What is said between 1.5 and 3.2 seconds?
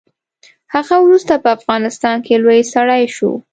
افغانستان کې لوی سړی